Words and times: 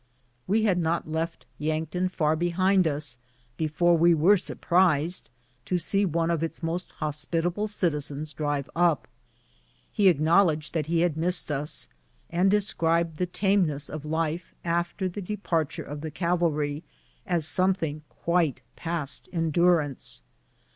We 0.47 0.63
had 0.63 0.79
not 0.79 1.07
left 1.07 1.45
Yankton 1.59 2.09
far 2.09 2.35
behind 2.35 2.87
us 2.87 3.19
before 3.55 3.95
we 3.95 4.15
were 4.15 4.35
surprised 4.35 5.29
to 5.65 5.77
see 5.77 6.05
one 6.07 6.31
of 6.31 6.41
its 6.41 6.63
most 6.63 6.89
hospitable 6.93 7.67
citizens 7.67 8.33
drive 8.33 8.67
up; 8.75 9.07
he 9.91 10.09
acknowledged 10.09 10.73
that 10.73 10.87
he 10.87 11.01
had 11.01 11.17
missed 11.17 11.51
us, 11.51 11.87
and 12.31 12.49
described 12.49 13.17
the 13.17 13.27
tameness 13.27 13.89
of 13.91 14.03
life 14.03 14.55
after 14.65 15.07
the 15.07 15.21
departure 15.21 15.83
of 15.83 16.01
the 16.01 16.09
cavalry 16.09 16.83
as 17.27 17.45
something 17.47 18.01
quite 18.09 18.63
past 18.75 19.29
endurance. 19.31 20.23